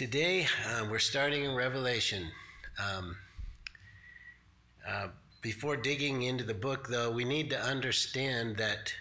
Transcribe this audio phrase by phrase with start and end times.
[0.00, 2.28] Today, uh, we're starting in Revelation.
[2.82, 3.18] Um,
[4.88, 5.08] uh,
[5.42, 8.94] before digging into the book, though, we need to understand that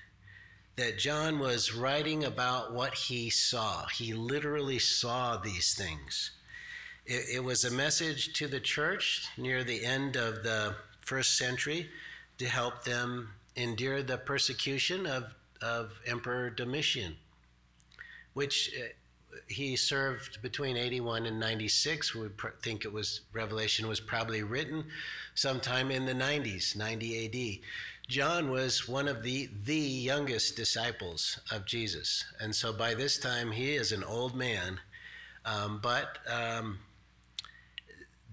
[0.75, 3.87] that John was writing about what he saw.
[3.87, 6.31] He literally saw these things.
[7.05, 11.89] It, it was a message to the church near the end of the first century
[12.39, 17.15] to help them endure the persecution of, of Emperor Domitian,
[18.33, 18.69] which
[19.47, 22.15] he served between 81 and 96.
[22.15, 22.29] We
[22.61, 24.85] think it was Revelation was probably written
[25.35, 27.59] sometime in the 90s, 90 AD.
[28.07, 33.51] John was one of the the youngest disciples of Jesus, and so by this time
[33.51, 34.79] he is an old man.
[35.45, 36.79] Um, but um,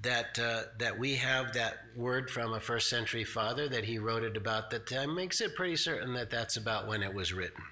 [0.02, 4.22] that uh, that we have that word from a first century father that he wrote
[4.22, 7.62] it about that time makes it pretty certain that that's about when it was written.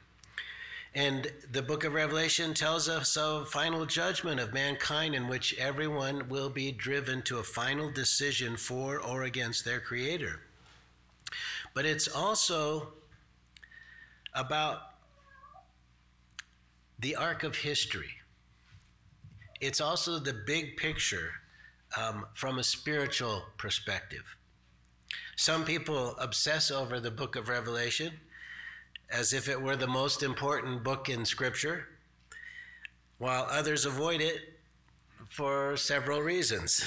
[0.95, 6.29] And the book of Revelation tells us of final judgment of mankind in which everyone
[6.29, 10.41] will be driven to a final decision for or against their creator.
[11.75, 12.93] But it's also
[14.35, 14.79] about
[17.01, 18.11] the arc of history.
[19.61, 21.33] It's also the big picture
[21.99, 24.37] um, from a spiritual perspective.
[25.37, 28.13] Some people obsess over the book of Revelation
[29.11, 31.89] as if it were the most important book in Scripture,
[33.19, 34.55] while others avoid it
[35.31, 36.85] for several reasons.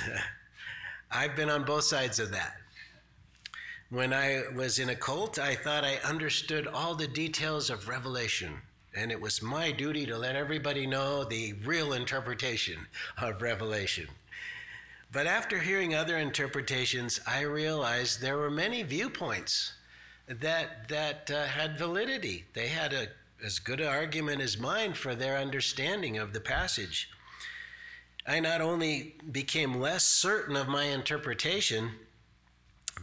[1.12, 2.58] I've been on both sides of that.
[3.90, 8.56] When I was in a cult, I thought I understood all the details of Revelation,
[8.94, 14.08] and it was my duty to let everybody know the real interpretation of Revelation.
[15.14, 19.72] But after hearing other interpretations, I realized there were many viewpoints
[20.28, 22.46] that that uh, had validity.
[22.54, 23.08] They had a
[23.44, 27.10] as good an argument as mine for their understanding of the passage.
[28.26, 31.92] I not only became less certain of my interpretation,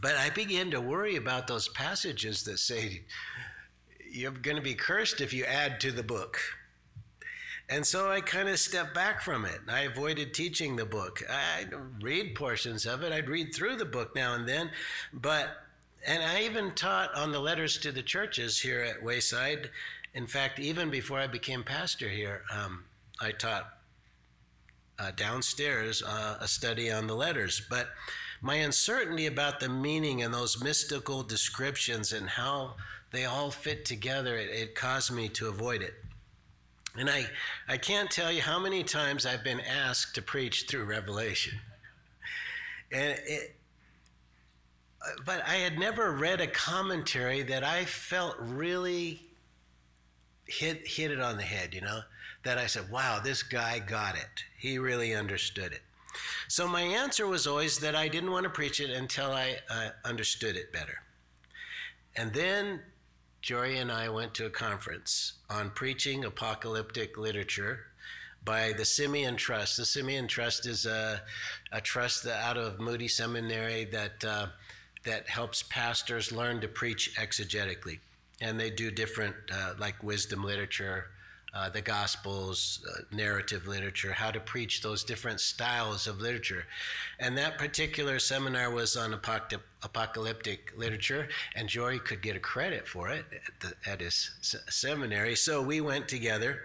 [0.02, 3.02] but I began to worry about those passages that say
[4.10, 6.38] you're going to be cursed if you add to the book.
[7.70, 9.60] And so I kind of stepped back from it.
[9.68, 11.22] I avoided teaching the book.
[11.30, 11.70] I'd
[12.02, 14.70] read portions of it, I'd read through the book now and then,
[15.12, 15.63] but
[16.06, 19.70] and I even taught on the letters to the churches here at Wayside.
[20.14, 22.84] In fact, even before I became pastor here, um,
[23.20, 23.78] I taught
[24.98, 27.62] uh, downstairs uh, a study on the letters.
[27.68, 27.88] But
[28.40, 32.74] my uncertainty about the meaning and those mystical descriptions and how
[33.10, 35.94] they all fit together, it, it caused me to avoid it.
[36.96, 37.26] And I,
[37.68, 41.58] I can't tell you how many times I've been asked to preach through Revelation.
[42.92, 43.56] And it,
[45.24, 49.22] but I had never read a commentary that I felt really
[50.46, 52.00] hit hit it on the head, you know,
[52.42, 54.44] that I said, "Wow, this guy got it.
[54.56, 55.82] He really understood it."
[56.48, 59.90] So my answer was always that I didn't want to preach it until I uh,
[60.04, 61.02] understood it better.
[62.16, 62.80] And then
[63.42, 67.86] Jory and I went to a conference on preaching apocalyptic literature
[68.44, 69.76] by the Simeon Trust.
[69.76, 71.22] The Simeon Trust is a,
[71.72, 74.46] a trust out of Moody Seminary that uh,
[75.04, 77.98] that helps pastors learn to preach exegetically.
[78.40, 81.06] And they do different, uh, like wisdom literature,
[81.54, 86.66] uh, the Gospels, uh, narrative literature, how to preach those different styles of literature.
[87.20, 89.14] And that particular seminar was on
[89.82, 94.32] apocalyptic literature, and Jory could get a credit for it at, the, at his
[94.68, 95.36] seminary.
[95.36, 96.62] So we went together.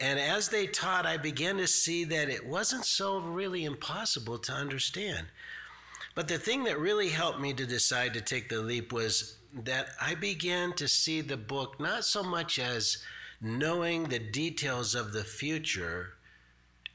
[0.00, 4.52] And as they taught, I began to see that it wasn't so really impossible to
[4.52, 5.26] understand.
[6.14, 9.88] But the thing that really helped me to decide to take the leap was that
[10.00, 12.98] I began to see the book not so much as
[13.40, 16.14] knowing the details of the future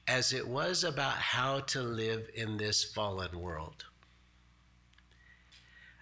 [0.08, 3.86] as it was about how to live in this fallen world.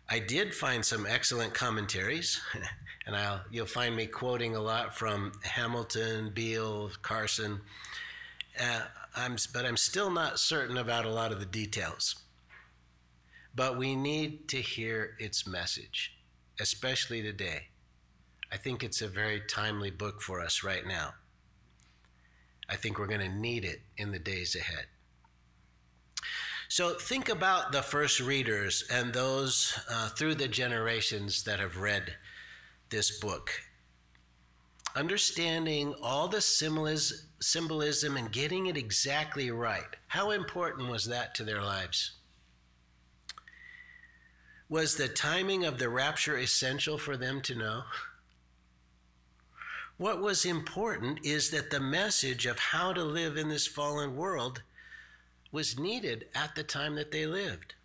[0.07, 2.39] I did find some excellent commentaries,
[3.07, 7.61] and I'll, you'll find me quoting a lot from Hamilton, Beale, Carson.
[8.61, 8.81] Uh,
[9.15, 12.15] I'm, but I'm still not certain about a lot of the details.
[13.55, 16.17] But we need to hear its message,
[16.59, 17.67] especially today.
[18.51, 21.13] I think it's a very timely book for us right now.
[22.67, 24.87] I think we're going to need it in the days ahead.
[26.67, 32.15] So think about the first readers and those uh, through the generations that have read
[32.89, 33.51] this book.
[34.95, 39.95] Understanding all the symbolism and getting it exactly right.
[40.07, 42.13] How important was that to their lives?
[44.67, 47.83] Was the timing of the rapture essential for them to know?
[49.97, 54.63] What was important is that the message of how to live in this fallen world
[55.51, 57.75] was needed at the time that they lived.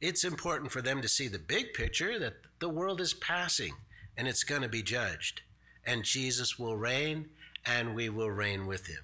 [0.00, 3.72] It's important for them to see the big picture that the world is passing
[4.16, 5.40] and it's going to be judged,
[5.84, 7.30] and Jesus will reign
[7.64, 9.02] and we will reign with him.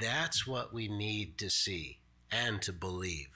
[0.00, 1.98] That's what we need to see
[2.30, 3.28] and to believe.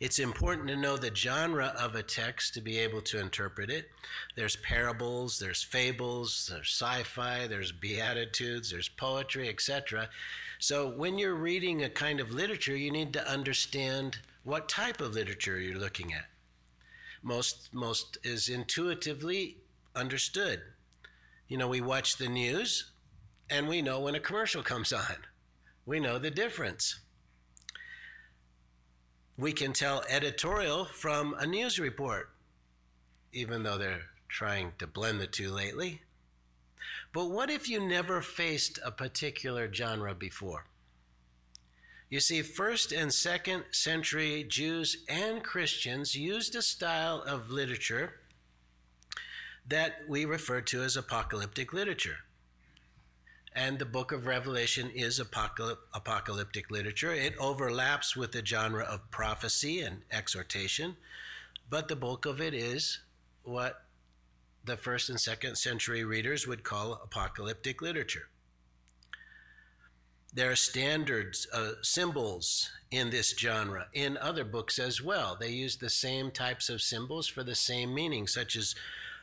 [0.00, 3.90] It's important to know the genre of a text to be able to interpret it.
[4.34, 10.08] There's parables, there's fables, there's sci-fi, there's beatitudes, there's poetry, etc.
[10.58, 15.14] So when you're reading a kind of literature, you need to understand what type of
[15.14, 16.26] literature you're looking at.
[17.22, 19.58] Most most is intuitively
[19.94, 20.60] understood.
[21.48, 22.92] You know, we watch the news
[23.48, 25.16] and we know when a commercial comes on.
[25.86, 27.00] We know the difference.
[29.36, 32.30] We can tell editorial from a news report,
[33.32, 36.02] even though they're trying to blend the two lately.
[37.12, 40.66] But what if you never faced a particular genre before?
[42.08, 48.20] You see, first and second century Jews and Christians used a style of literature
[49.66, 52.18] that we refer to as apocalyptic literature.
[53.54, 57.12] And the book of Revelation is apocalyptic literature.
[57.12, 60.96] It overlaps with the genre of prophecy and exhortation,
[61.70, 63.00] but the bulk of it is
[63.44, 63.84] what
[64.64, 68.28] the first and second century readers would call apocalyptic literature.
[70.32, 75.36] There are standards, uh, symbols in this genre in other books as well.
[75.38, 78.74] They use the same types of symbols for the same meaning, such as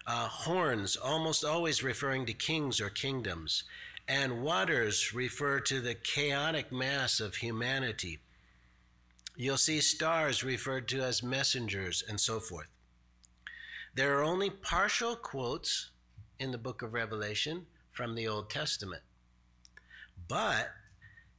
[0.08, 3.64] uh, horns, almost always referring to kings or kingdoms,
[4.08, 8.20] and waters refer to the chaotic mass of humanity.
[9.36, 12.68] You'll see stars referred to as messengers and so forth.
[13.94, 15.90] There are only partial quotes
[16.40, 19.04] in the book of Revelation from the Old Testament,
[20.28, 20.70] but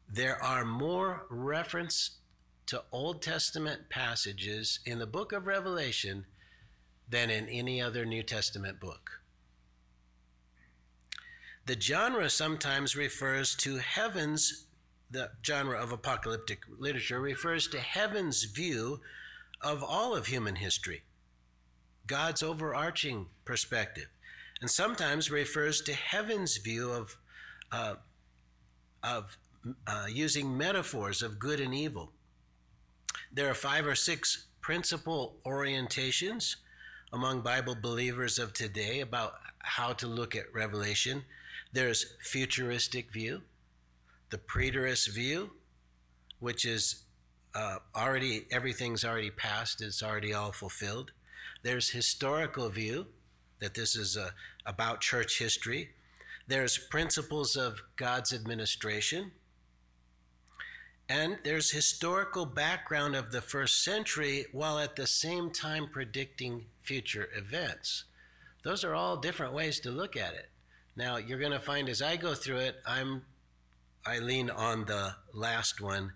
[0.09, 2.19] there are more reference
[2.67, 6.27] to Old Testament passages in the book of Revelation
[7.09, 9.22] than in any other New Testament book.
[11.65, 14.67] The genre sometimes refers to heaven's,
[15.11, 19.01] the genre of apocalyptic literature refers to heaven's view
[19.61, 21.03] of all of human history,
[22.07, 24.09] God's overarching perspective,
[24.61, 27.17] and sometimes refers to heaven's view of,
[27.71, 27.95] uh,
[29.05, 29.39] of
[29.87, 32.11] uh, using metaphors of good and evil.
[33.33, 36.57] There are five or six principal orientations
[37.13, 41.25] among Bible believers of today about how to look at Revelation.
[41.73, 43.43] There's futuristic view,
[44.31, 45.53] the preterist view,
[46.39, 47.05] which is
[47.55, 51.13] uh, already everything's already passed, it's already all fulfilled.
[51.63, 53.07] There's historical view
[53.61, 54.31] that this is a, uh,
[54.67, 55.91] about church history.
[56.47, 59.33] There's principles of God's administration.
[61.09, 67.29] And there's historical background of the first century while at the same time predicting future
[67.37, 68.05] events.
[68.63, 70.49] Those are all different ways to look at it.
[70.95, 73.23] Now, you're going to find as I go through it, I'm
[74.05, 76.13] I lean on the last one,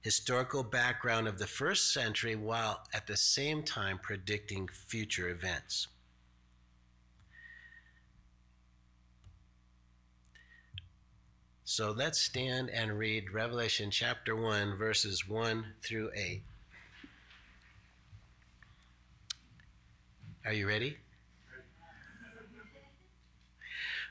[0.00, 5.86] historical background of the first century while at the same time predicting future events.
[11.64, 16.42] So let's stand and read Revelation chapter 1, verses 1 through 8.
[20.44, 20.96] Are you ready?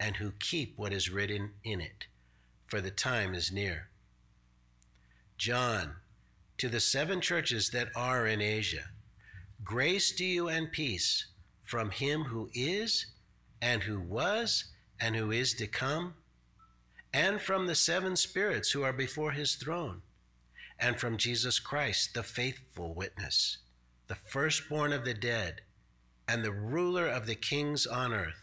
[0.00, 2.06] and who keep what is written in it,
[2.66, 3.90] for the time is near.
[5.36, 5.96] John,
[6.56, 8.86] to the seven churches that are in Asia,
[9.62, 11.26] grace to you and peace
[11.62, 13.06] from him who is,
[13.60, 14.64] and who was,
[14.98, 16.14] and who is to come,
[17.12, 20.00] and from the seven spirits who are before his throne,
[20.78, 23.58] and from Jesus Christ, the faithful witness,
[24.08, 25.60] the firstborn of the dead,
[26.26, 28.42] and the ruler of the kings on earth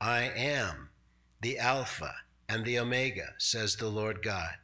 [0.00, 0.88] I am
[1.42, 2.14] the Alpha
[2.48, 4.54] and the Omega, says the Lord God,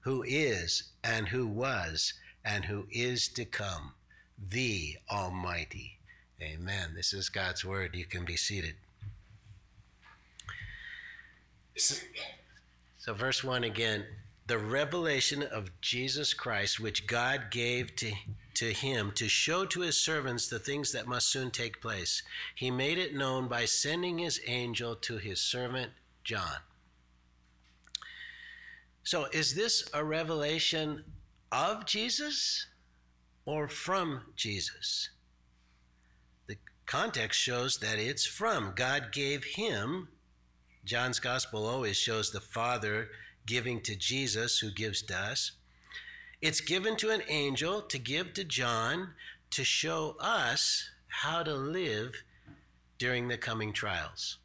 [0.00, 3.94] who is, and who was, and who is to come,
[4.38, 5.98] the Almighty.
[6.40, 6.92] Amen.
[6.94, 7.94] This is God's word.
[7.94, 8.74] You can be seated.
[12.98, 14.04] So, verse 1 again
[14.46, 18.12] the revelation of Jesus Christ, which God gave to,
[18.54, 22.22] to him to show to his servants the things that must soon take place.
[22.54, 25.92] He made it known by sending his angel to his servant
[26.24, 26.58] John.
[29.04, 31.04] So, is this a revelation
[31.50, 32.66] of Jesus
[33.44, 35.08] or from Jesus?
[36.46, 36.56] The
[36.86, 38.72] context shows that it's from.
[38.76, 40.08] God gave him.
[40.84, 43.08] John's gospel always shows the Father
[43.46, 45.52] giving to Jesus, who gives to us.
[46.40, 49.14] It's given to an angel to give to John
[49.50, 52.22] to show us how to live
[52.98, 54.38] during the coming trials.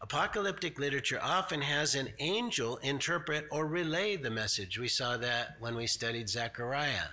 [0.00, 4.78] Apocalyptic literature often has an angel interpret or relay the message.
[4.78, 7.10] We saw that when we studied Zechariah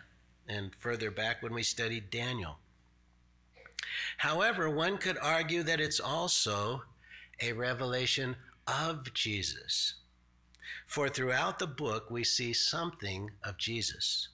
[0.47, 2.59] and further back when we studied Daniel.
[4.17, 6.83] However, one could argue that it's also
[7.41, 9.95] a revelation of Jesus.
[10.85, 14.29] For throughout the book, we see something of Jesus.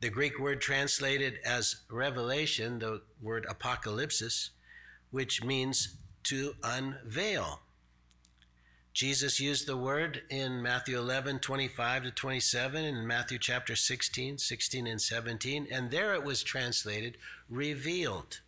[0.00, 4.50] The Greek word translated as revelation, the word apocalypsis,
[5.10, 7.60] which means to unveil.
[8.92, 14.38] Jesus used the word in Matthew 11, 25 to 27, and in Matthew chapter 16,
[14.38, 17.16] 16 and 17, and there it was translated
[17.48, 18.40] revealed.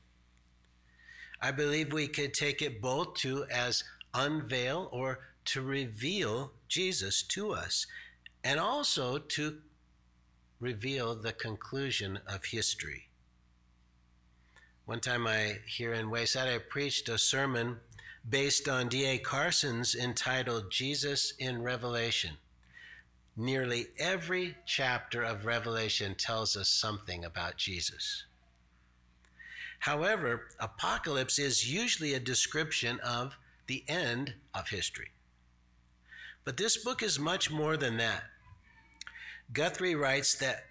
[1.41, 7.53] I believe we could take it both to as unveil or to reveal Jesus to
[7.53, 7.87] us
[8.43, 9.59] and also to
[10.61, 13.09] reveal the conclusion of history.
[14.87, 17.79] One time I here in Wayside I preached a sermon
[18.29, 19.19] based on D.A.
[19.19, 22.33] Carson's entitled Jesus in Revelation.
[23.37, 28.25] Nearly every chapter of Revelation tells us something about Jesus.
[29.81, 33.37] However, Apocalypse is usually a description of
[33.67, 35.11] the end of history.
[36.45, 38.25] But this book is much more than that.
[39.53, 40.65] Guthrie writes that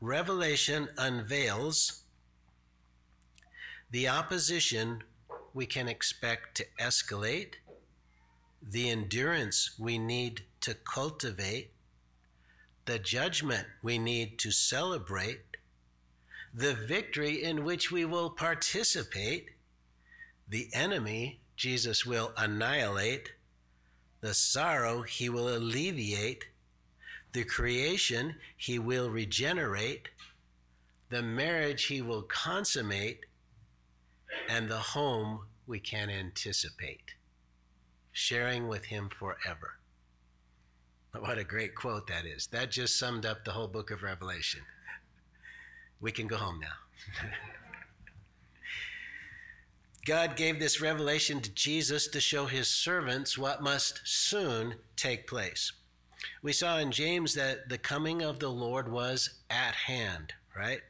[0.00, 2.02] Revelation unveils
[3.90, 5.02] the opposition
[5.52, 7.54] we can expect to escalate,
[8.62, 11.72] the endurance we need to cultivate,
[12.84, 15.40] the judgment we need to celebrate,
[16.52, 19.50] the victory in which we will participate,
[20.48, 23.32] the enemy Jesus will annihilate,
[24.20, 26.44] the sorrow he will alleviate,
[27.32, 30.08] the creation he will regenerate,
[31.08, 33.20] the marriage he will consummate,
[34.48, 37.14] and the home we can anticipate,
[38.12, 39.74] sharing with him forever.
[41.18, 42.46] What a great quote that is.
[42.48, 44.60] That just summed up the whole book of Revelation.
[46.00, 47.28] We can go home now.
[50.06, 55.72] God gave this revelation to Jesus to show his servants what must soon take place.
[56.42, 60.80] We saw in James that the coming of the Lord was at hand, right?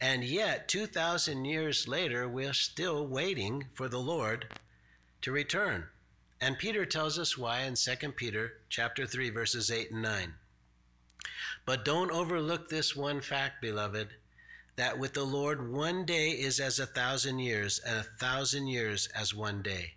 [0.00, 4.46] And yet, 2,000 years later, we're still waiting for the Lord
[5.22, 5.86] to return.
[6.40, 10.34] And Peter tells us why in 2 Peter chapter 3 verses 8 and 9.
[11.66, 14.14] But don't overlook this one fact, beloved,
[14.76, 19.08] that with the Lord one day is as a thousand years, and a thousand years
[19.14, 19.94] as one day.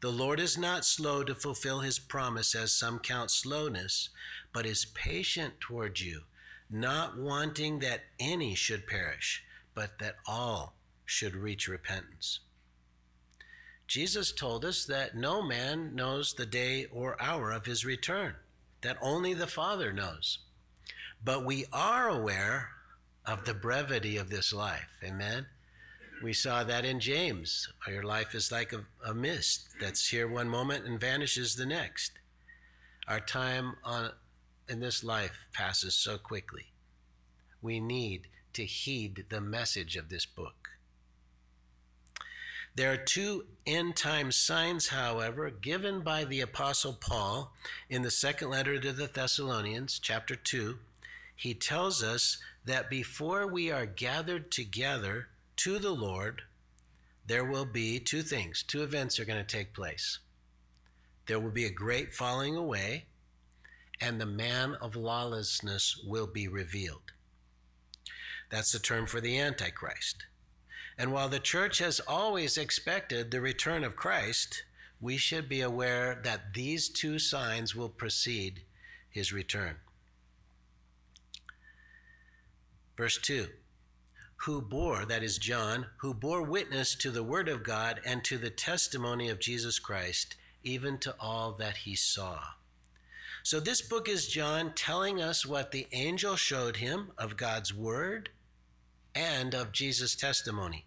[0.00, 4.08] The Lord is not slow to fulfill his promise, as some count slowness,
[4.52, 6.22] but is patient toward you
[6.70, 9.42] not wanting that any should perish,
[9.74, 12.40] but that all should reach repentance.
[13.88, 18.36] Jesus told us that no man knows the day or hour of his return,
[18.82, 20.38] that only the Father knows.
[21.24, 22.70] But we are aware
[23.26, 24.98] of the brevity of this life.
[25.04, 25.46] Amen.
[26.22, 27.68] We saw that in James.
[27.88, 32.12] Your life is like a, a mist that's here one moment and vanishes the next.
[33.08, 34.12] Our time on
[34.68, 36.66] in this life passes so quickly.
[37.62, 40.70] We need to heed the message of this book.
[42.76, 47.52] There are two end time signs, however, given by the Apostle Paul
[47.88, 50.78] in the second letter to the Thessalonians, chapter 2.
[51.34, 56.42] He tells us that before we are gathered together to the Lord,
[57.26, 60.18] there will be two things, two events are going to take place.
[61.26, 63.06] There will be a great falling away,
[64.00, 67.12] and the man of lawlessness will be revealed.
[68.50, 70.24] That's the term for the Antichrist.
[70.98, 74.64] And while the church has always expected the return of Christ,
[75.00, 78.62] we should be aware that these two signs will precede
[79.08, 79.76] his return.
[83.00, 83.48] Verse 2
[84.44, 88.36] Who bore, that is John, who bore witness to the word of God and to
[88.36, 92.40] the testimony of Jesus Christ, even to all that he saw.
[93.42, 98.28] So, this book is John telling us what the angel showed him of God's word
[99.14, 100.84] and of Jesus' testimony.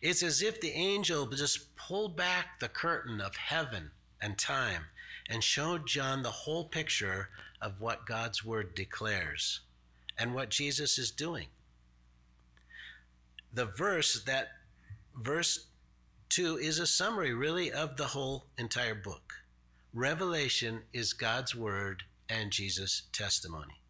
[0.00, 3.90] It's as if the angel just pulled back the curtain of heaven
[4.22, 4.84] and time
[5.28, 9.62] and showed John the whole picture of what God's word declares
[10.18, 11.46] and what Jesus is doing.
[13.52, 14.48] The verse that
[15.16, 15.66] verse
[16.30, 19.34] 2 is a summary really of the whole entire book.
[19.94, 23.80] Revelation is God's word and Jesus' testimony.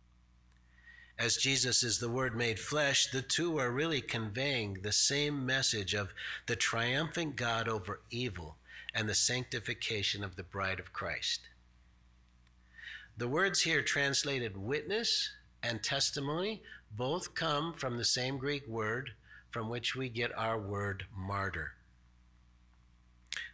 [1.18, 5.92] As Jesus is the Word made flesh, the two are really conveying the same message
[5.92, 6.14] of
[6.46, 8.56] the triumphant God over evil
[8.94, 11.40] and the sanctification of the bride of Christ.
[13.16, 16.62] The words here translated witness and testimony
[16.96, 19.10] both come from the same Greek word
[19.50, 21.72] from which we get our word martyr.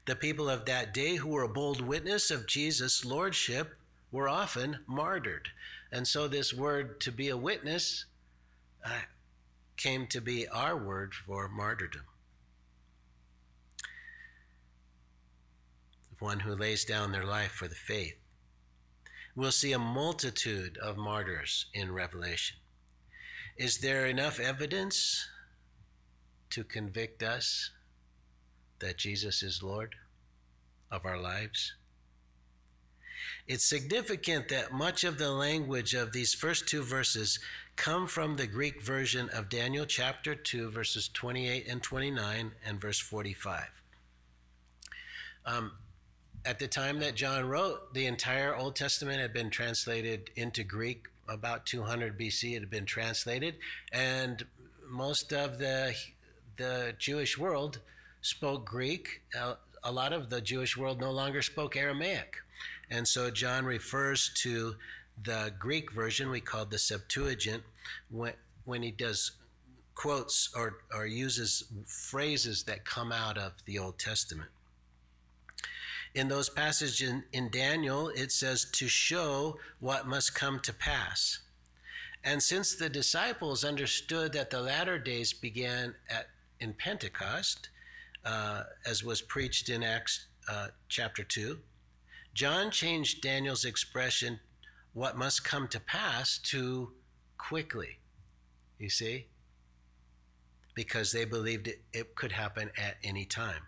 [0.06, 3.76] The people of that day who were a bold witness of Jesus' lordship
[4.12, 5.48] were often martyred.
[5.90, 8.04] And so, this word to be a witness
[8.84, 8.90] uh,
[9.76, 12.02] came to be our word for martyrdom.
[16.18, 18.16] One who lays down their life for the faith.
[19.36, 22.56] We'll see a multitude of martyrs in Revelation.
[23.56, 25.28] Is there enough evidence
[26.50, 27.70] to convict us
[28.78, 29.96] that Jesus is Lord
[30.90, 31.74] of our lives?
[33.46, 37.40] It's significant that much of the language of these first two verses
[37.76, 43.00] come from the Greek version of Daniel chapter 2, verses 28 and 29, and verse
[43.00, 43.64] 45.
[45.44, 45.72] Um,
[46.44, 51.06] at the time that John wrote, the entire Old Testament had been translated into Greek.
[51.26, 53.56] About 200 BC, it had been translated,
[53.92, 54.44] and
[54.86, 55.94] most of the
[56.56, 57.80] the Jewish world
[58.20, 59.22] spoke Greek.
[59.82, 62.36] A lot of the Jewish world no longer spoke Aramaic.
[62.90, 64.76] And so John refers to
[65.22, 67.62] the Greek version we call the Septuagint
[68.10, 69.32] when, when he does
[69.94, 74.50] quotes or, or uses phrases that come out of the Old Testament.
[76.14, 81.40] In those passages in, in Daniel, it says to show what must come to pass.
[82.22, 86.28] And since the disciples understood that the latter days began at,
[86.60, 87.68] in Pentecost,
[88.24, 91.58] uh, as was preached in Acts uh, chapter 2,
[92.32, 94.40] John changed Daniel's expression,
[94.92, 96.92] what must come to pass, to
[97.36, 97.98] quickly.
[98.78, 99.26] You see?
[100.74, 103.62] Because they believed it, it could happen at any time.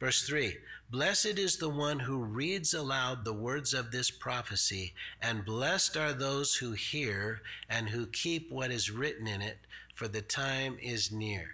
[0.00, 0.56] Verse 3
[0.90, 6.12] Blessed is the one who reads aloud the words of this prophecy, and blessed are
[6.12, 9.58] those who hear and who keep what is written in it,
[9.94, 11.50] for the time is near.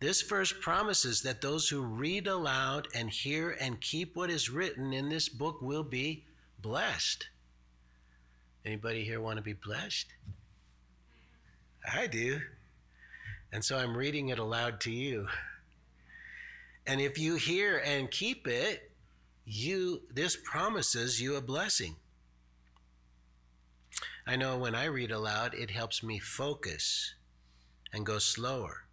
[0.00, 4.92] This verse promises that those who read aloud and hear and keep what is written
[4.92, 6.24] in this book will be
[6.60, 7.28] blessed.
[8.64, 10.06] Anybody here want to be blessed?
[11.90, 12.40] I do.
[13.52, 15.28] And so I'm reading it aloud to you.
[16.86, 18.90] And if you hear and keep it,
[19.44, 21.96] you this promises you a blessing.
[24.26, 27.14] I know when I read aloud, it helps me focus
[27.92, 28.84] and go slower.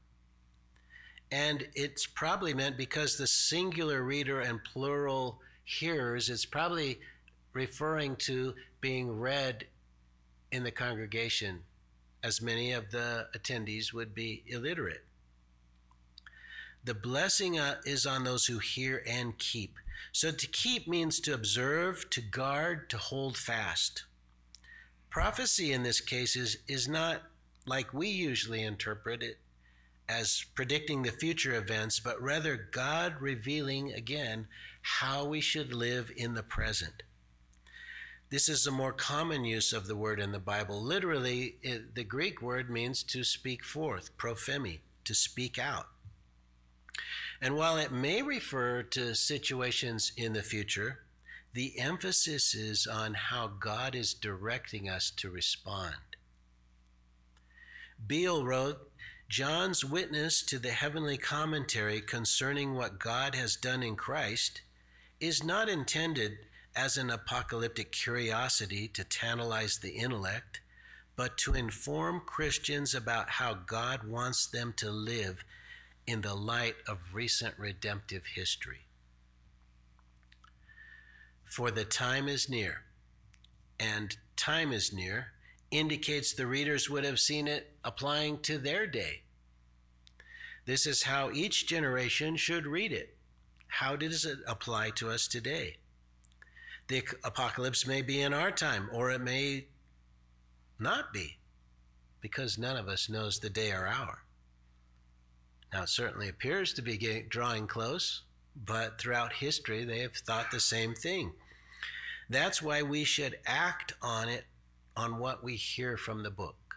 [1.31, 6.99] And it's probably meant because the singular reader and plural hearers, it's probably
[7.53, 9.65] referring to being read
[10.51, 11.61] in the congregation,
[12.21, 15.03] as many of the attendees would be illiterate.
[16.85, 19.77] The blessing uh, is on those who hear and keep.
[20.11, 24.03] So to keep means to observe, to guard, to hold fast.
[25.09, 27.21] Prophecy in this case is, is not
[27.65, 29.37] like we usually interpret it
[30.09, 34.47] as predicting the future events, but rather God revealing again
[34.81, 37.03] how we should live in the present.
[38.29, 40.81] This is a more common use of the word in the Bible.
[40.81, 45.87] Literally, it, the Greek word means to speak forth, prophemi, to speak out.
[47.41, 50.99] And while it may refer to situations in the future,
[51.53, 55.95] the emphasis is on how God is directing us to respond.
[58.05, 58.89] Beale wrote
[59.29, 64.61] John's witness to the heavenly commentary concerning what God has done in Christ
[65.19, 66.37] is not intended
[66.75, 70.61] as an apocalyptic curiosity to tantalize the intellect,
[71.15, 75.43] but to inform Christians about how God wants them to live
[76.05, 78.85] in the light of recent redemptive history.
[81.45, 82.83] For the time is near,
[83.79, 85.27] and time is near
[85.71, 89.21] indicates the readers would have seen it applying to their day.
[90.65, 93.17] This is how each generation should read it.
[93.67, 95.77] How does it apply to us today?
[96.87, 99.67] The apocalypse may be in our time, or it may
[100.79, 101.37] not be,
[102.21, 104.23] because none of us knows the day or hour.
[105.73, 108.21] Now, it certainly appears to be getting, drawing close,
[108.55, 111.31] but throughout history, they have thought the same thing.
[112.29, 114.45] That's why we should act on it,
[114.95, 116.75] on what we hear from the book,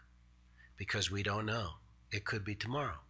[0.79, 1.73] because we don't know.
[2.11, 3.01] It could be tomorrow.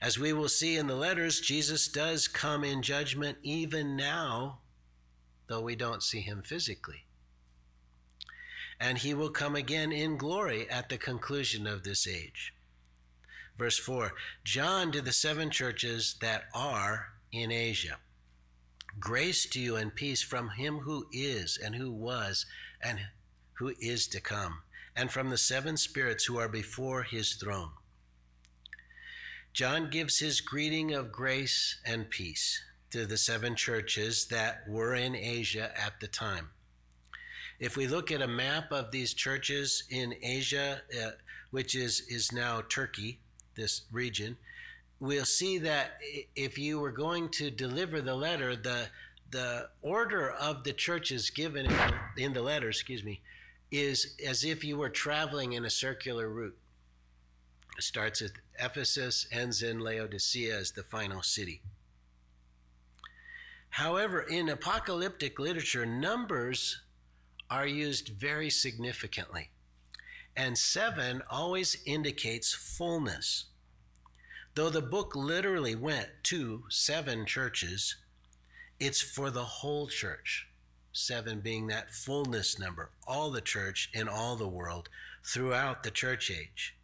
[0.00, 4.60] As we will see in the letters, Jesus does come in judgment even now,
[5.48, 7.04] though we don't see him physically.
[8.80, 12.54] And he will come again in glory at the conclusion of this age.
[13.58, 14.12] Verse 4
[14.44, 17.98] John to the seven churches that are in Asia.
[18.98, 22.46] Grace to you and peace from him who is, and who was,
[22.80, 22.98] and
[23.54, 24.62] who is to come,
[24.94, 27.70] and from the seven spirits who are before his throne
[29.56, 35.16] John gives his greeting of grace and peace to the seven churches that were in
[35.16, 36.50] Asia at the time.
[37.58, 41.12] If we look at a map of these churches in Asia, uh,
[41.52, 43.18] which is, is now Turkey,
[43.56, 44.36] this region,
[45.00, 45.98] we'll see that
[46.34, 48.86] if you were going to deliver the letter, the,
[49.30, 53.20] the order of the churches given in the, in the letter, excuse me,
[53.70, 56.56] is as if you were traveling in a circular route.
[57.76, 61.60] It starts at Ephesus, ends in Laodicea as the final city.
[63.70, 66.80] However, in apocalyptic literature, numbers
[67.50, 69.50] are used very significantly,
[70.36, 73.46] and seven always indicates fullness.
[74.54, 77.96] Though the book literally went to seven churches,
[78.78, 80.48] it's for the whole church,
[80.92, 84.88] seven being that fullness number, all the church in all the world
[85.24, 86.76] throughout the church age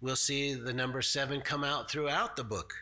[0.00, 2.74] we'll see the number seven come out throughout the book.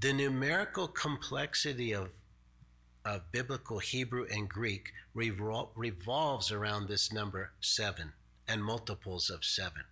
[0.00, 2.10] The numerical complexity of,
[3.04, 8.12] of biblical Hebrew and Greek revol- revolves around this number seven
[8.48, 9.84] and multiples of seven.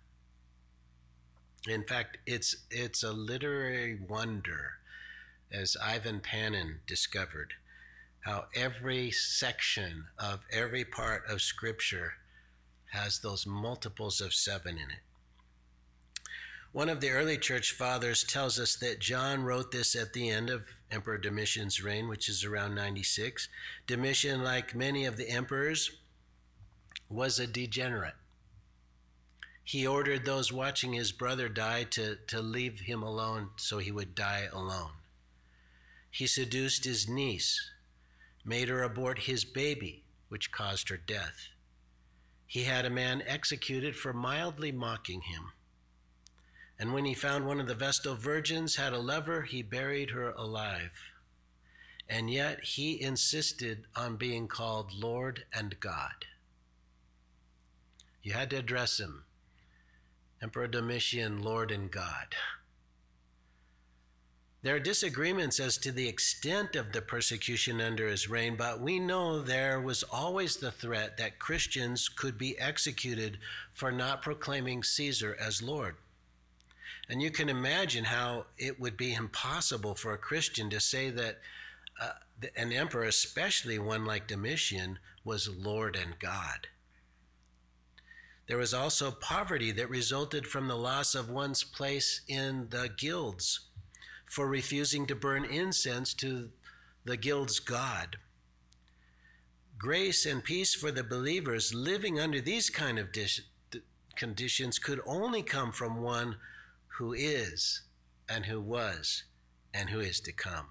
[1.67, 4.73] In fact, it's, it's a literary wonder,
[5.51, 7.53] as Ivan Panin discovered,
[8.21, 12.13] how every section of every part of Scripture
[12.91, 15.01] has those multiples of seven in it.
[16.73, 20.49] One of the early church fathers tells us that John wrote this at the end
[20.49, 23.47] of Emperor Domitian's reign, which is around 96.
[23.85, 25.91] Domitian, like many of the emperors,
[27.09, 28.15] was a degenerate.
[29.63, 34.13] He ordered those watching his brother die to, to leave him alone so he would
[34.13, 34.91] die alone.
[36.11, 37.71] He seduced his niece,
[38.43, 41.47] made her abort his baby, which caused her death.
[42.45, 45.53] He had a man executed for mildly mocking him.
[46.77, 50.31] And when he found one of the Vestal virgins had a lover, he buried her
[50.31, 50.91] alive.
[52.09, 56.25] And yet he insisted on being called Lord and God.
[58.21, 59.23] You had to address him
[60.43, 62.35] Emperor Domitian, Lord and God.
[64.61, 68.99] There are disagreements as to the extent of the persecution under his reign, but we
[68.99, 73.37] know there was always the threat that Christians could be executed
[73.73, 75.95] for not proclaiming Caesar as Lord.
[77.07, 81.39] And you can imagine how it would be impossible for a Christian to say that
[82.01, 82.11] uh,
[82.57, 86.67] an emperor, especially one like Domitian, was Lord and God.
[88.47, 93.61] There was also poverty that resulted from the loss of one's place in the guilds
[94.25, 96.49] for refusing to burn incense to
[97.05, 98.17] the guild's God.
[99.77, 103.41] Grace and peace for the believers living under these kind of dis-
[104.15, 106.37] conditions could only come from one
[106.97, 107.81] who is
[108.29, 109.23] and who was
[109.73, 110.67] and who is to come,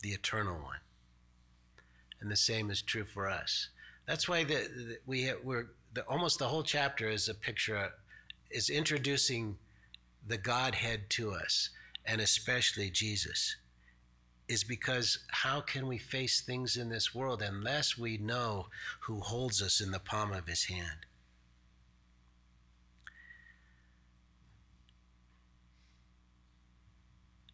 [0.00, 0.80] the eternal one.
[2.20, 3.68] And the same is true for us.
[4.06, 7.92] That's why the, the we we're the, almost the whole chapter is a picture
[8.50, 9.56] is introducing
[10.26, 11.70] the Godhead to us,
[12.04, 13.56] and especially Jesus.
[14.46, 18.66] Is because how can we face things in this world unless we know
[19.00, 21.06] who holds us in the palm of his hand?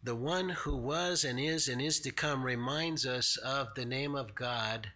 [0.03, 4.15] the one who was and is and is to come reminds us of the name
[4.15, 4.91] of God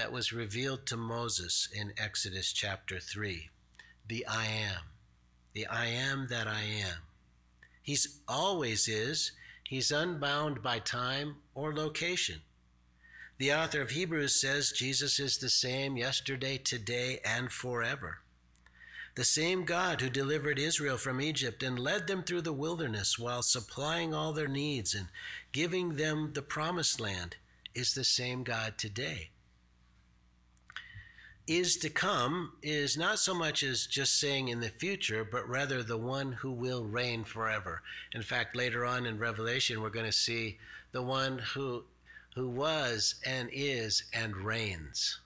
[0.00, 3.50] that was revealed to Moses in Exodus chapter 3
[4.08, 4.80] the I am,
[5.52, 7.02] the I am that I am.
[7.82, 9.32] He's always is,
[9.62, 12.40] he's unbound by time or location.
[13.36, 18.20] The author of Hebrews says Jesus is the same yesterday, today, and forever.
[19.16, 23.42] The same God who delivered Israel from Egypt and led them through the wilderness while
[23.42, 25.08] supplying all their needs and
[25.52, 27.36] giving them the promised land
[27.74, 29.28] is the same God today.
[31.50, 35.82] Is to come is not so much as just saying in the future, but rather
[35.82, 37.82] the one who will reign forever.
[38.14, 40.58] In fact, later on in Revelation, we're going to see
[40.92, 41.82] the one who
[42.36, 45.18] who was and is and reigns.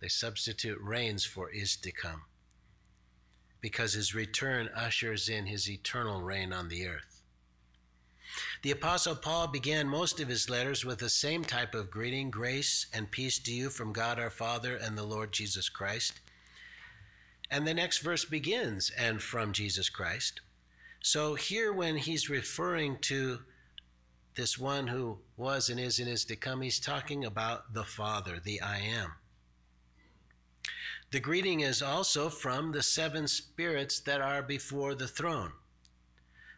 [0.00, 2.24] They substitute reigns for is to come
[3.62, 7.13] because his return ushers in his eternal reign on the earth.
[8.64, 12.86] The Apostle Paul began most of his letters with the same type of greeting grace
[12.94, 16.14] and peace to you from God our Father and the Lord Jesus Christ.
[17.50, 20.40] And the next verse begins, and from Jesus Christ.
[21.02, 23.40] So here, when he's referring to
[24.34, 28.40] this one who was and is and is to come, he's talking about the Father,
[28.42, 29.12] the I am.
[31.10, 35.52] The greeting is also from the seven spirits that are before the throne.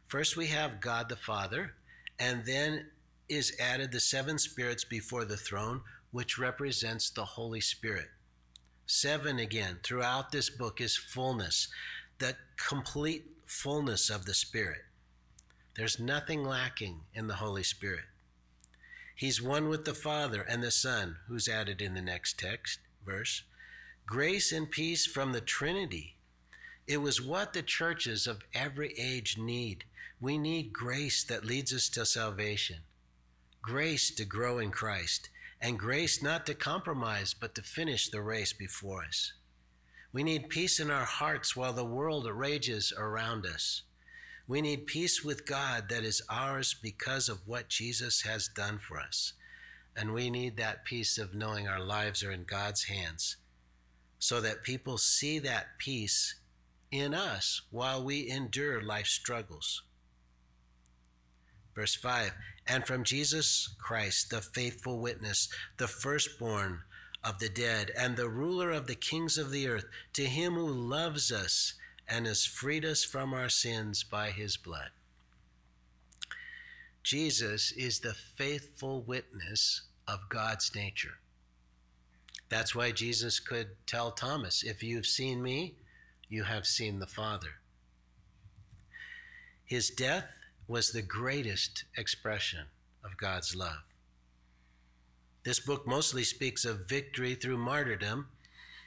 [0.06, 1.72] First, we have God the Father,
[2.18, 2.86] and then
[3.28, 8.08] is added the seven spirits before the throne, which represents the Holy Spirit.
[8.86, 11.68] Seven again, throughout this book is fullness,
[12.18, 14.82] the complete fullness of the Spirit.
[15.76, 18.04] There's nothing lacking in the Holy Spirit.
[19.14, 23.42] He's one with the Father and the Son, who's added in the next text, verse.
[24.06, 26.15] Grace and peace from the Trinity.
[26.86, 29.84] It was what the churches of every age need.
[30.20, 32.78] We need grace that leads us to salvation,
[33.60, 35.28] grace to grow in Christ,
[35.60, 39.32] and grace not to compromise, but to finish the race before us.
[40.12, 43.82] We need peace in our hearts while the world rages around us.
[44.46, 49.00] We need peace with God that is ours because of what Jesus has done for
[49.00, 49.32] us.
[49.96, 53.36] And we need that peace of knowing our lives are in God's hands
[54.18, 56.36] so that people see that peace
[56.90, 59.82] in us while we endure life's struggles.
[61.74, 62.32] Verse 5
[62.66, 66.82] And from Jesus Christ, the faithful witness, the firstborn
[67.22, 70.66] of the dead, and the ruler of the kings of the earth, to him who
[70.66, 71.74] loves us
[72.08, 74.90] and has freed us from our sins by his blood.
[77.02, 81.18] Jesus is the faithful witness of God's nature.
[82.48, 85.74] That's why Jesus could tell Thomas, If you've seen me,
[86.28, 87.60] you have seen the Father.
[89.64, 90.28] His death
[90.68, 92.66] was the greatest expression
[93.04, 93.84] of God's love.
[95.44, 98.28] This book mostly speaks of victory through martyrdom.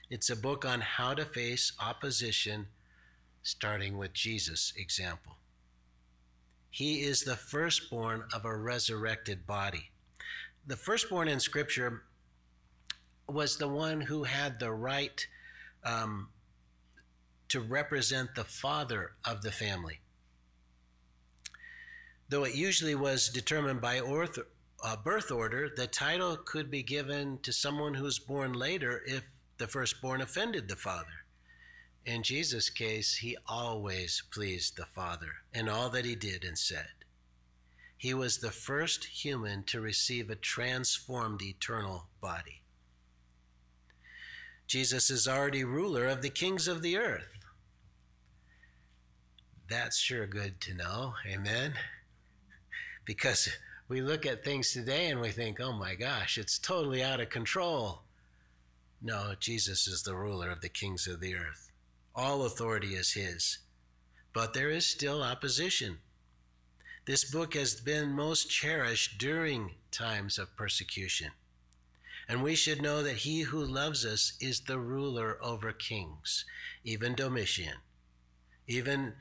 [0.09, 2.67] It's a book on how to face opposition
[3.43, 5.37] starting with Jesus' example.
[6.69, 9.91] He is the firstborn of a resurrected body.
[10.67, 12.03] The firstborn in Scripture
[13.27, 15.25] was the one who had the right
[15.83, 16.29] um,
[17.49, 19.99] to represent the father of the family.
[22.29, 24.39] Though it usually was determined by orth-
[24.83, 29.23] uh, birth order, the title could be given to someone who was born later if
[29.57, 31.25] the firstborn offended the father.
[32.05, 36.87] In Jesus' case, he always pleased the Father in all that he did and said.
[37.97, 42.61] He was the first human to receive a transformed eternal body.
[44.65, 47.38] Jesus is already ruler of the kings of the earth.
[49.69, 51.13] That's sure good to know.
[51.27, 51.73] Amen.
[53.05, 53.49] Because
[53.87, 57.29] we look at things today and we think, oh my gosh, it's totally out of
[57.29, 58.01] control.
[59.01, 61.71] No, Jesus is the ruler of the kings of the earth.
[62.15, 63.59] All authority is His.
[64.33, 65.99] But there is still opposition.
[67.05, 71.31] This book has been most cherished during times of persecution.
[72.27, 76.45] And we should know that he who loves us is the ruler over kings,
[76.83, 77.77] even Domitian,
[78.67, 79.13] even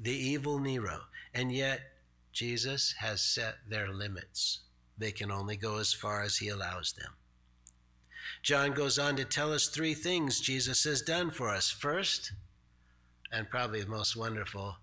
[0.00, 1.00] the evil Nero.
[1.32, 1.80] And yet,
[2.32, 4.60] Jesus has set their limits.
[4.98, 7.12] They can only go as far as he allows them.
[8.42, 11.70] John goes on to tell us three things Jesus has done for us.
[11.70, 12.32] First,
[13.32, 14.76] and probably the most wonderful,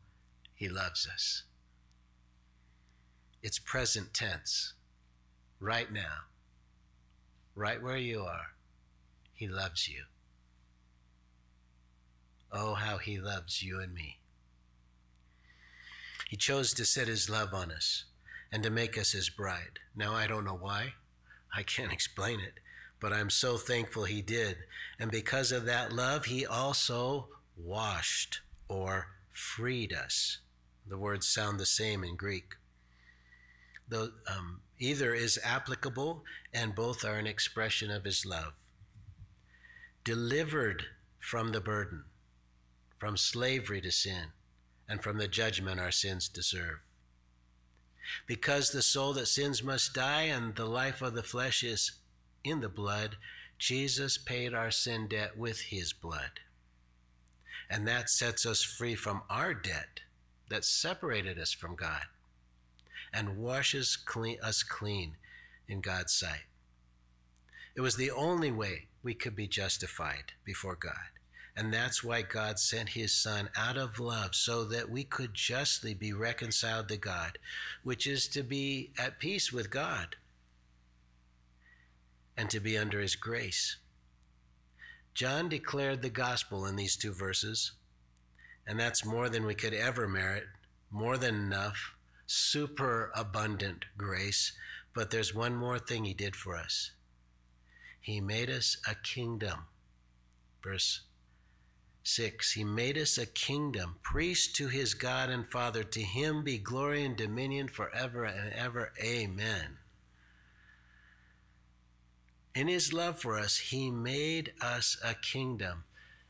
[0.53, 1.43] He loves us.
[3.43, 4.73] It's present tense,
[5.59, 6.25] right now,
[7.55, 8.47] right where you are.
[9.33, 10.03] He loves you.
[12.51, 14.20] Oh, how He loves you and me.
[16.31, 18.05] He chose to set His love on us
[18.53, 19.79] and to make us His bride.
[19.93, 20.93] Now, I don't know why.
[21.53, 22.53] I can't explain it.
[23.01, 24.55] but I'm so thankful he did.
[24.97, 28.39] And because of that love, he also washed
[28.69, 30.37] or freed us.
[30.87, 32.55] The words sound the same in Greek.
[33.93, 38.53] Um, either is applicable, and both are an expression of his love.
[40.05, 40.85] Delivered
[41.19, 42.05] from the burden,
[42.99, 44.27] from slavery to sin,
[44.91, 46.79] and from the judgment our sins deserve.
[48.27, 51.93] Because the soul that sins must die, and the life of the flesh is
[52.43, 53.15] in the blood,
[53.57, 56.41] Jesus paid our sin debt with his blood.
[57.69, 60.01] And that sets us free from our debt
[60.49, 62.03] that separated us from God
[63.13, 65.15] and washes clean, us clean
[65.69, 66.47] in God's sight.
[67.77, 71.20] It was the only way we could be justified before God.
[71.55, 75.93] And that's why God sent his Son out of love so that we could justly
[75.93, 77.37] be reconciled to God,
[77.83, 80.15] which is to be at peace with God
[82.37, 83.77] and to be under his grace.
[85.13, 87.73] John declared the gospel in these two verses,
[88.65, 90.45] and that's more than we could ever merit,
[90.89, 94.53] more than enough, super abundant grace.
[94.93, 96.91] But there's one more thing he did for us.
[97.99, 99.65] He made us a kingdom.
[100.63, 101.01] Verse
[102.03, 105.83] 6 He made us a kingdom, priest to his God and Father.
[105.83, 108.91] To him be glory and dominion forever and ever.
[109.03, 109.77] Amen.
[112.53, 115.83] In his love for us, he made us a kingdom.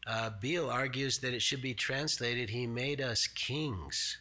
[0.06, 4.18] Uh, Beale argues that it should be translated, He made us kings.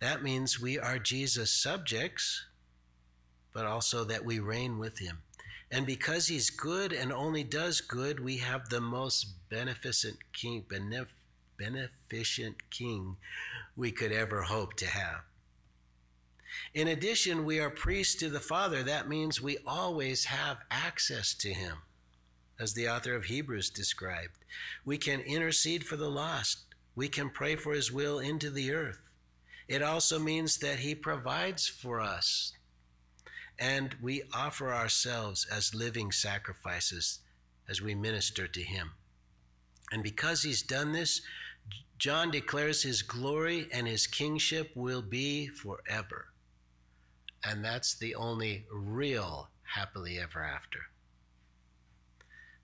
[0.00, 2.46] That means we are Jesus' subjects,
[3.52, 5.22] but also that we reign with Him.
[5.70, 11.06] And because He's good and only does good, we have the most beneficent king, benef-
[11.56, 13.16] beneficent king
[13.76, 15.20] we could ever hope to have.
[16.74, 18.82] In addition, we are priests to the Father.
[18.82, 21.78] That means we always have access to Him,
[22.58, 24.38] as the author of Hebrews described.
[24.84, 26.64] We can intercede for the lost,
[26.96, 28.98] we can pray for His will into the earth.
[29.68, 32.52] It also means that He provides for us,
[33.60, 37.20] and we offer ourselves as living sacrifices
[37.68, 38.92] as we minister to Him.
[39.92, 41.20] And because He's done this,
[41.98, 46.28] John declares His glory and His kingship will be forever.
[47.44, 50.80] And that's the only real happily ever after.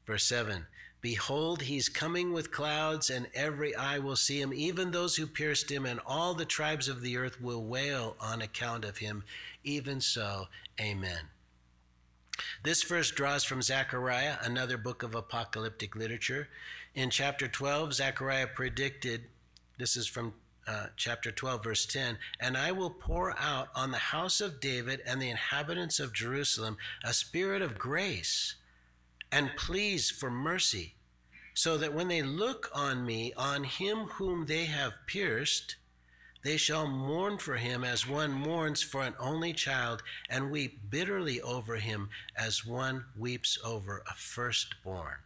[0.06, 0.66] Verse 7
[1.06, 5.70] Behold, he's coming with clouds, and every eye will see him, even those who pierced
[5.70, 9.22] him, and all the tribes of the earth will wail on account of him.
[9.62, 10.48] Even so,
[10.80, 11.28] amen.
[12.64, 16.48] This verse draws from Zechariah, another book of apocalyptic literature.
[16.92, 19.26] In chapter 12, Zechariah predicted,
[19.78, 20.34] this is from
[20.66, 25.02] uh, chapter 12, verse 10 And I will pour out on the house of David
[25.06, 28.56] and the inhabitants of Jerusalem a spirit of grace
[29.30, 30.95] and pleas for mercy,
[31.56, 35.76] so that when they look on me, on him whom they have pierced,
[36.44, 41.40] they shall mourn for him as one mourns for an only child, and weep bitterly
[41.40, 45.16] over him as one weeps over a firstborn.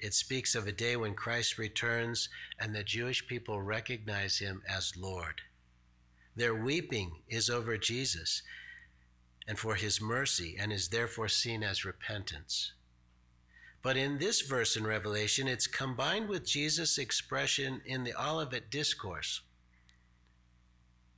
[0.00, 4.96] It speaks of a day when Christ returns and the Jewish people recognize him as
[4.96, 5.42] Lord.
[6.34, 8.42] Their weeping is over Jesus
[9.46, 12.72] and for his mercy and is therefore seen as repentance.
[13.82, 19.40] But in this verse in Revelation, it's combined with Jesus' expression in the Olivet Discourse,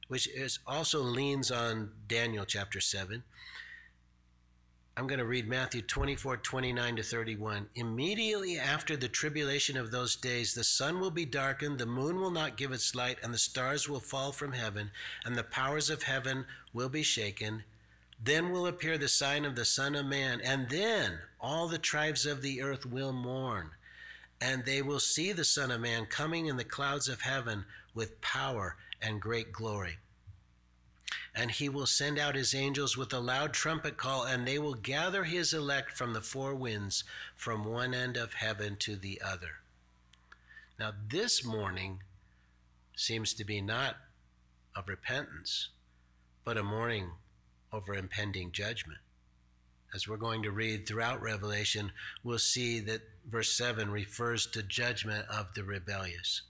[0.08, 3.22] which is also leans on Daniel chapter 7.
[4.96, 7.68] I'm going to read Matthew 24, 29 to 31.
[7.74, 12.30] Immediately after the tribulation of those days, the sun will be darkened, the moon will
[12.30, 14.92] not give its light, and the stars will fall from heaven,
[15.24, 17.64] and the powers of heaven will be shaken.
[18.24, 22.24] Then will appear the sign of the Son of Man, and then all the tribes
[22.24, 23.72] of the earth will mourn,
[24.40, 28.22] and they will see the Son of Man coming in the clouds of heaven with
[28.22, 29.98] power and great glory.
[31.34, 34.74] And he will send out his angels with a loud trumpet call, and they will
[34.74, 37.04] gather his elect from the four winds,
[37.36, 39.56] from one end of heaven to the other.
[40.78, 42.00] Now, this mourning
[42.96, 43.96] seems to be not
[44.74, 45.68] of repentance,
[46.42, 47.10] but a mourning
[47.74, 49.00] over impending judgment.
[49.94, 55.26] As we're going to read throughout Revelation, we'll see that verse 7 refers to judgment
[55.28, 56.42] of the rebellious.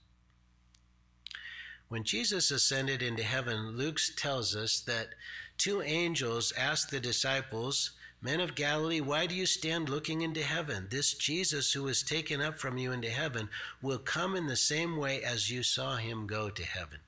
[1.87, 5.09] When Jesus ascended into heaven, Luke tells us that
[5.57, 10.87] two angels asked the disciples, Men of Galilee, why do you stand looking into heaven?
[10.89, 13.49] This Jesus who was taken up from you into heaven
[13.81, 16.99] will come in the same way as you saw him go to heaven.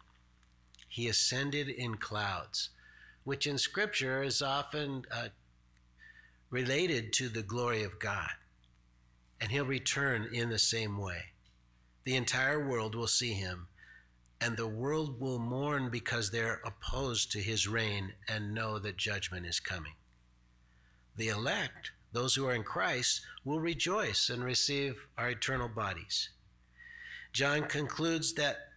[0.88, 2.70] He ascended in clouds,
[3.28, 5.28] which in Scripture is often uh,
[6.50, 8.30] related to the glory of God.
[9.42, 11.24] And he'll return in the same way.
[12.06, 13.68] The entire world will see him,
[14.40, 19.46] and the world will mourn because they're opposed to his reign and know that judgment
[19.46, 19.96] is coming.
[21.18, 26.30] The elect, those who are in Christ, will rejoice and receive our eternal bodies.
[27.34, 28.70] John concludes that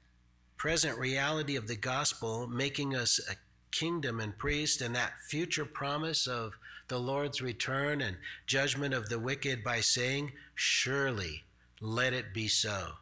[0.57, 3.37] present reality of the gospel, making us a
[3.71, 6.53] kingdom and priest, and that future promise of
[6.89, 8.17] the Lord's return and
[8.47, 11.45] judgment of the wicked by saying, Surely
[11.81, 12.93] let it be so.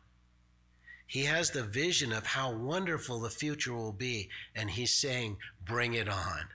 [1.07, 5.95] He has the vision of how wonderful the future will be, and he's saying, Bring
[5.95, 6.49] it on.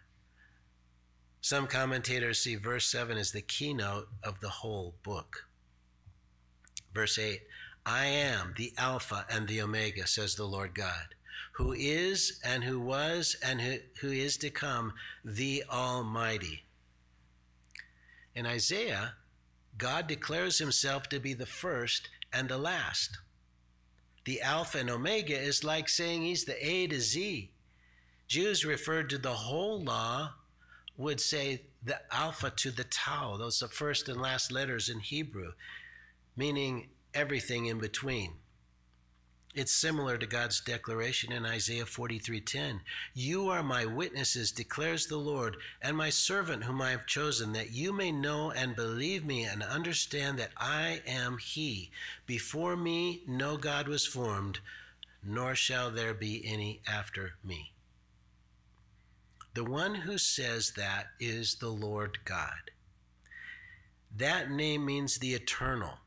[1.42, 5.48] Some commentators see verse 7 as the keynote of the whole book.
[6.94, 7.42] Verse 8
[7.86, 11.16] I am the Alpha and the Omega, says the Lord God,
[11.54, 14.94] who is and who was and who, who is to come,
[15.24, 16.64] the Almighty.
[18.36, 19.14] In Isaiah,
[19.78, 23.18] God declares himself to be the first and the last.
[24.26, 27.52] The Alpha and Omega is like saying he's the A to Z.
[28.28, 30.34] Jews referred to the whole law
[30.98, 33.38] would say the Alpha to the Tau.
[33.38, 35.52] Those are first and last letters in Hebrew,
[36.36, 38.34] meaning everything in between.
[39.56, 42.82] It's similar to God's declaration in Isaiah 43:10.
[43.14, 47.70] You are my witnesses, declares the Lord, and my servant whom I have chosen, that
[47.70, 51.92] you may know and believe me and understand that I am he.
[52.26, 54.60] Before me no God was formed,
[55.22, 57.74] nor shall there be any after me.
[59.54, 62.72] The one who says that is the Lord God.
[64.16, 66.00] That name means the eternal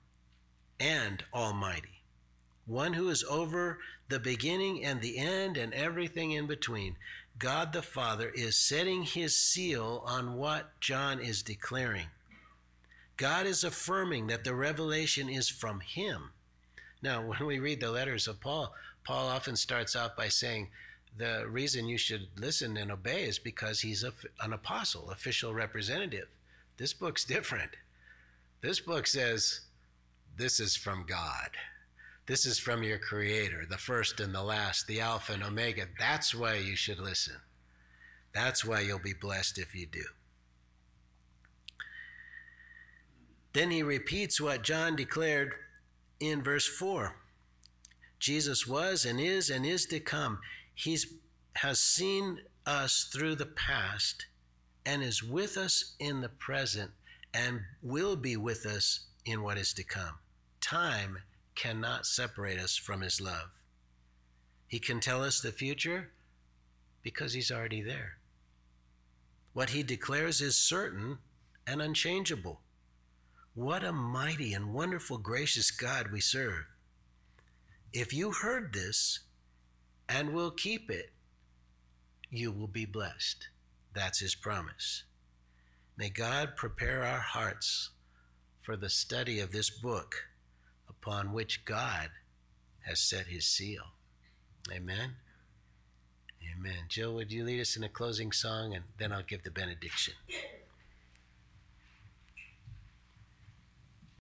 [0.81, 1.96] and almighty
[2.67, 6.97] one who is over the beginning and the end and everything in between.
[7.39, 12.07] God the Father is setting his seal on what John is declaring.
[13.17, 16.31] God is affirming that the revelation is from him.
[17.03, 20.69] Now, when we read the letters of Paul, Paul often starts out by saying,
[21.19, 24.13] the reason you should listen and obey is because he's a,
[24.43, 26.29] an apostle, official representative.
[26.77, 27.71] This book's different.
[28.61, 29.61] This book says,
[30.37, 31.51] This is from God.
[32.27, 35.87] This is from your Creator, the first and the last, the Alpha and Omega.
[35.99, 37.37] That's why you should listen.
[38.35, 40.05] That's why you'll be blessed if you do.
[43.53, 45.55] Then he repeats what John declared
[46.19, 47.17] in verse 4.
[48.19, 50.41] Jesus was and is and is to come.
[50.75, 50.99] He
[51.55, 54.27] has seen us through the past
[54.85, 56.91] and is with us in the present
[57.33, 60.19] and will be with us in what is to come.
[60.61, 61.19] Time
[61.57, 63.51] cannot separate us from his love.
[64.69, 66.11] He can tell us the future
[67.03, 68.19] because he's already there.
[69.53, 71.19] What he declares is certain
[71.67, 72.61] and unchangeable.
[73.55, 76.67] What a mighty and wonderful, gracious God we serve.
[77.93, 79.21] If you heard this
[80.09, 81.13] and will keep it,
[82.31, 83.49] you will be blessed.
[83.95, 85.05] That's his promise.
[85.97, 87.91] May God prepare our hearts
[88.63, 90.27] for the study of this book
[91.07, 92.11] upon which God
[92.81, 93.85] has set his seal.
[94.73, 95.17] Amen.
[96.53, 96.85] Amen.
[96.89, 100.15] Jill, would you lead us in a closing song and then I'll give the benediction.